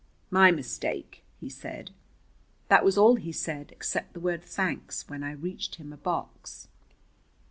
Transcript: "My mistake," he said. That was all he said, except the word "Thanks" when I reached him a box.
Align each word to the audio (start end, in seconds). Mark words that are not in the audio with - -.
"My 0.31 0.49
mistake," 0.49 1.23
he 1.39 1.47
said. 1.47 1.91
That 2.69 2.83
was 2.83 2.97
all 2.97 3.17
he 3.17 3.31
said, 3.31 3.71
except 3.71 4.13
the 4.13 4.19
word 4.19 4.41
"Thanks" 4.43 5.07
when 5.07 5.21
I 5.21 5.33
reached 5.33 5.75
him 5.75 5.93
a 5.93 5.97
box. 5.97 6.67